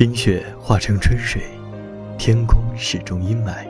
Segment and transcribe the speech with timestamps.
[0.00, 1.42] 冰雪化成春水，
[2.16, 3.66] 天空始终阴霾。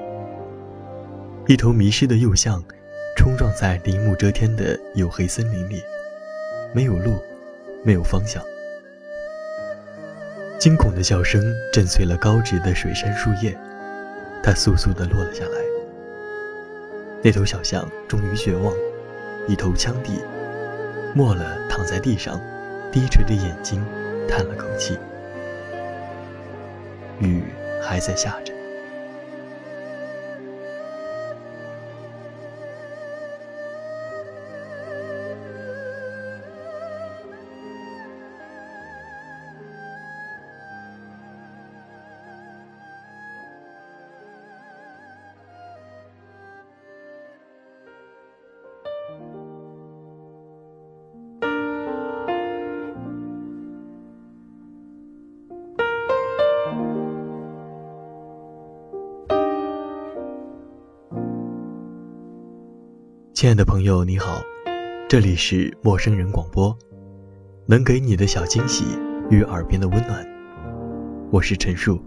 [1.49, 2.63] 一头迷失的幼象，
[3.17, 5.83] 冲撞在林木遮天的黝黑森林里，
[6.73, 7.19] 没有路，
[7.83, 8.41] 没有方向。
[10.57, 13.59] 惊恐的叫声震碎了高直的水杉树叶，
[14.41, 15.59] 它簌簌地落了下来。
[17.25, 18.73] 那头小象终于绝望，
[19.49, 20.13] 一头枪地，
[21.13, 22.41] 没了，躺在地上，
[22.93, 23.85] 低垂着眼睛，
[24.29, 24.97] 叹了口气。
[27.91, 28.60] 还在下着。
[63.41, 64.43] 亲爱的朋友，你好，
[65.09, 66.77] 这里是陌生人广播，
[67.65, 68.85] 能给你的小惊喜
[69.31, 70.29] 与耳边的温暖，
[71.31, 71.99] 我是陈树。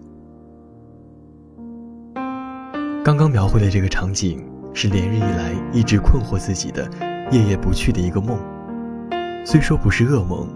[3.04, 6.88] 刚刚描绘的这个场景是连日以来一直困惑自己的、
[7.32, 8.38] 夜夜不去的一个梦，
[9.44, 10.48] 虽说不是噩梦，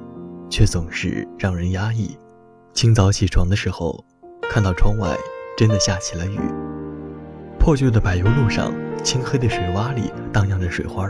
[0.49, 2.17] 却总是让人压抑。
[2.73, 4.05] 清早起床的时候，
[4.49, 5.17] 看到窗外
[5.57, 6.39] 真的下起了雨，
[7.69, 8.73] 破旧的柏油路上。
[9.05, 11.07] 青黑的水洼里荡漾着水花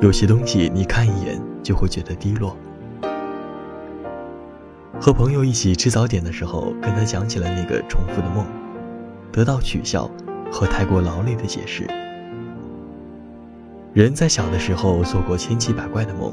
[0.00, 2.56] 有些东西你看一眼就会觉得低落。
[5.00, 8.46] 和朋友一起吃早点的时候，跟他讲起了那个重复的梦，
[9.32, 10.08] 得到取笑
[10.52, 11.84] 和太过劳累的解释。
[13.92, 16.32] 人在小的时候做过千奇百怪的梦，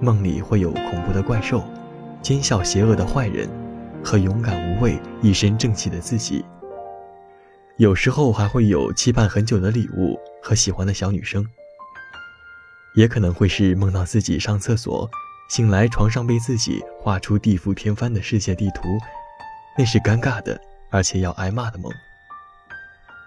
[0.00, 1.64] 梦里会有恐怖的怪兽、
[2.22, 3.48] 奸笑邪恶的坏人，
[4.04, 6.44] 和勇敢无畏、一身正气的自己。
[7.78, 11.46] 有时候还会有期盼很久的礼物和喜欢的小女生，
[12.94, 15.06] 也可能会是梦到自己上厕所，
[15.50, 18.98] 醒来床上被自己画出地覆天翻的世界地图，
[19.76, 20.58] 那是尴尬的，
[20.90, 21.92] 而且要挨骂的梦。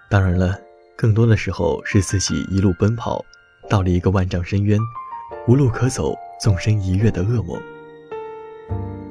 [0.08, 0.58] 当然了，
[0.96, 3.24] 更多的时候是自己一路奔跑，
[3.68, 4.80] 到了一个万丈深渊，
[5.46, 7.62] 无路可走，纵身一跃的噩梦。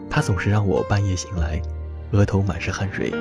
[0.09, 1.61] 它总是让我半夜醒来，
[2.11, 3.13] 额头满是汗水。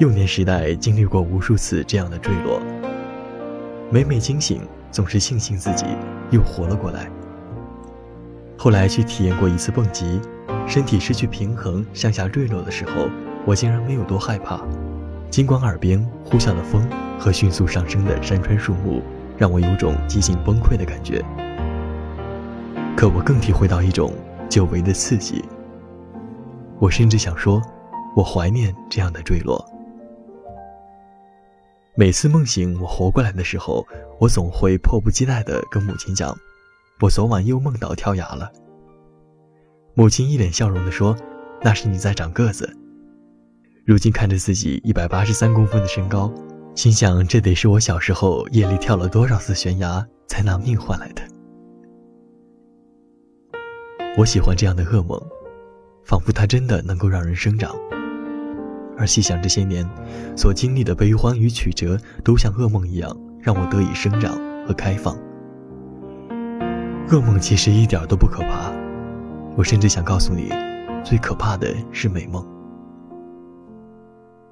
[0.00, 2.58] 幼年时代经历过无数次这样的坠落，
[3.90, 5.84] 每每惊醒，总是庆幸自己
[6.30, 7.06] 又活了过来。
[8.56, 10.18] 后来去体验过一次蹦极，
[10.66, 13.10] 身体失去平衡向下坠落的时候，
[13.44, 14.58] 我竟然没有多害怕。
[15.28, 16.82] 尽管耳边呼啸的风
[17.18, 19.02] 和迅速上升的山川树木
[19.36, 21.22] 让我有种几近崩溃的感觉，
[22.96, 24.14] 可我更体会到一种
[24.48, 25.44] 久违的刺激。
[26.78, 27.60] 我甚至想说，
[28.16, 29.62] 我怀念这样的坠落。
[31.96, 33.86] 每次梦醒我活过来的时候，
[34.18, 36.36] 我总会迫不及待地跟母亲讲
[37.00, 38.50] ：“我昨晚又梦到跳崖了。”
[39.94, 41.16] 母亲一脸笑容地说
[41.60, 42.76] ：“那是你在长个子。”
[43.84, 46.32] 如今看着自己一百八十三公分的身高，
[46.74, 51.22] 心想这得是我小时候夜里跳了多少次悬崖才拿命换来的。
[54.16, 55.20] 我喜欢这样的噩梦，
[56.04, 57.74] 仿佛它真的能够让人生长。
[59.00, 59.88] 而细想这些年
[60.36, 64.34] 所经历的悲欢与曲折，都像噩梦一样，让我得以生长
[64.66, 65.16] 和开放。
[67.08, 68.70] 噩梦其实一点都不可怕，
[69.56, 70.50] 我甚至想告诉你，
[71.02, 72.46] 最可怕的是美梦。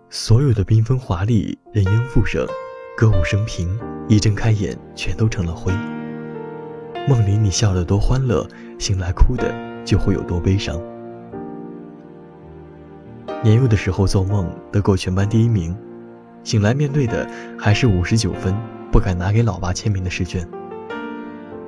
[0.09, 2.47] 所有的缤纷华丽、人烟复生、
[2.97, 3.79] 歌舞升平，
[4.09, 5.71] 一睁开眼全都成了灰。
[7.07, 8.49] 梦里你笑得多欢乐，
[8.79, 9.55] 醒来哭的
[9.85, 10.81] 就会有多悲伤。
[13.43, 15.77] 年幼的时候做梦得过全班第一名，
[16.43, 18.53] 醒来面对的还是五十九分，
[18.91, 20.47] 不敢拿给老爸签名的试卷。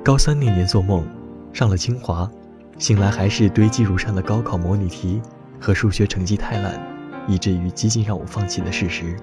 [0.03, 1.07] 高三那年做梦
[1.53, 2.29] 上了清华，
[2.77, 5.21] 醒来还是堆积如山的高考模拟题
[5.61, 6.77] 和数学成绩太烂，
[7.25, 9.15] 以至于几近让我放弃的事实。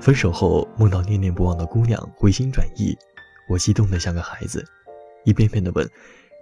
[0.00, 2.96] 分手后梦到念念不忘的姑娘回心转意，
[3.48, 4.64] 我激动得像个孩子，
[5.24, 5.88] 一遍遍的问：“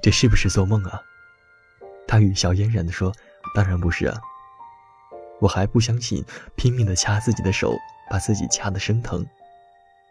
[0.01, 0.99] 这是不是做梦啊？”
[2.09, 3.13] 她语笑嫣然的说
[3.55, 4.21] ：“当然不是啊。”
[5.41, 6.25] 我还不相信，
[6.57, 7.77] 拼命的掐自己的手，
[8.09, 9.27] 把自己掐得生疼，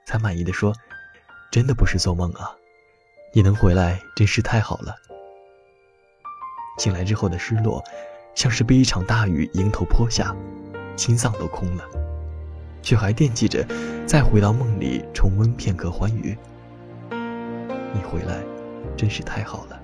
[0.05, 0.73] 才满意的说
[1.49, 2.51] ：“真的不是做梦啊，
[3.33, 4.95] 你能回来真是太好了。”
[6.77, 7.83] 醒来之后的失落，
[8.35, 10.35] 像是被一场大雨迎头泼下，
[10.97, 11.83] 心脏都空了，
[12.81, 13.65] 却还惦记着
[14.05, 16.37] 再回到梦里重温片刻欢愉。
[17.09, 18.43] 你回来，
[18.97, 19.79] 真是太好了。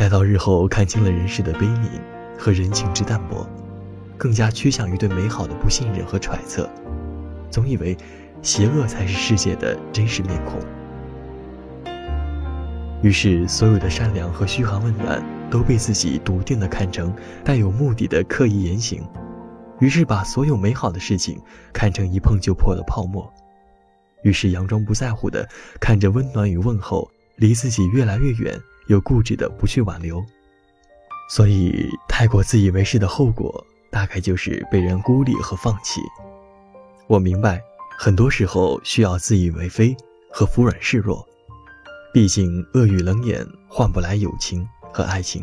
[0.00, 2.00] 待到日后看清了人世的悲悯
[2.38, 3.46] 和人情之淡薄，
[4.16, 6.66] 更加趋向于对美好的不信任和揣测，
[7.50, 7.94] 总以为
[8.40, 10.58] 邪恶才是世界的真实面孔。
[13.02, 17.14] 于是，所有的善良和嘘寒问暖都被自己笃定地看成
[17.44, 19.06] 带有目的的刻意言行，
[19.80, 21.38] 于是把所有美好的事情
[21.74, 23.30] 看成一碰就破的泡沫，
[24.22, 25.46] 于是佯装不在乎地
[25.78, 27.06] 看着温暖与问候
[27.36, 28.58] 离自己越来越远，
[28.90, 30.20] 又固执的不去挽留。
[31.30, 36.00] 所以，太过自以为是的后果，大概就是被人孤立和放弃。
[37.06, 37.62] 我明白，
[37.96, 39.96] 很多时候需要自以为非
[40.28, 41.24] 和服软示弱。
[42.12, 45.40] 毕竟，恶语冷眼换不来友情和爱情。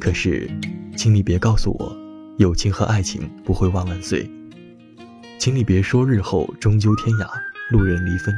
[0.00, 0.50] 可是，
[0.96, 1.94] 请你别告诉我，
[2.38, 4.26] 友情和爱情不会万万岁。
[5.46, 7.28] 请你别说日后终究天涯，
[7.70, 8.34] 路人离分。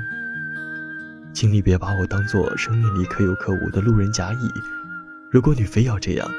[1.33, 4.53] 请你别把我当做生命里可有可无的路人甲乙。
[5.31, 6.31] 如果你非要这样，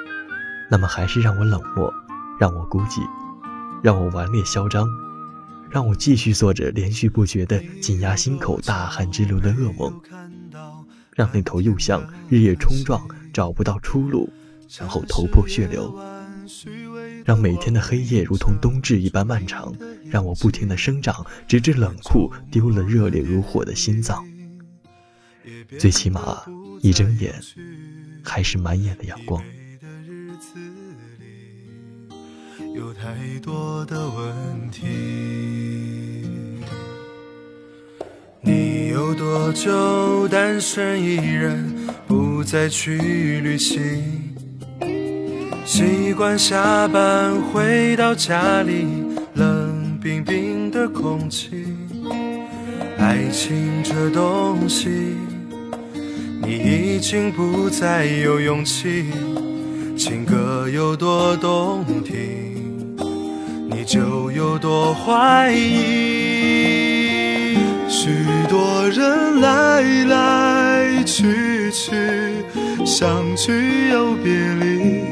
[0.70, 1.92] 那么还是让我冷漠，
[2.40, 3.02] 让我孤寂。
[3.82, 4.88] 让我顽劣嚣张，
[5.72, 10.00] 让我继续做着连续不绝的紧压心口大汗直流的噩梦，
[11.16, 13.02] 让那头幼象日夜冲撞
[13.34, 14.32] 找不到出路，
[14.78, 16.00] 然后头破血流，
[17.26, 19.74] 让每天的黑夜如同冬至一般漫长，
[20.06, 24.26] 让我不停的生长，直至冷酷丢了热烈如火的心脏。
[25.78, 26.44] 最起码
[26.82, 27.34] 一睁眼，
[28.24, 29.44] 还是满眼的阳光。
[32.76, 34.86] 有太多的问题。
[38.42, 41.76] 你有多久单身一人，
[42.08, 44.02] 不再去旅行？
[45.66, 48.86] 习惯下班回到家里，
[50.10, 51.52] 冰冰的空气。
[52.98, 54.90] 爱情这东西，
[56.42, 59.06] 你已经不再有勇气。
[59.96, 62.18] 情歌有多动听？
[63.70, 65.60] 你就有多怀疑，
[67.88, 68.10] 许
[68.50, 71.92] 多人来来去去，
[72.84, 75.04] 相聚又别离，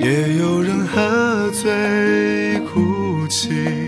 [0.00, 3.87] 也有人喝醉哭泣，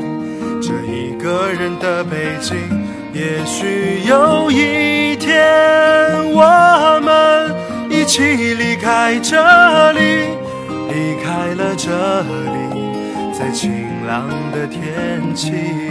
[0.71, 2.57] 这一个人的北京。
[3.13, 5.43] 也许有一天，
[6.31, 7.53] 我们
[7.89, 9.99] 一起离开这里，
[10.87, 12.61] 离开了这里。
[13.37, 13.71] 在晴
[14.07, 15.90] 朗的天气。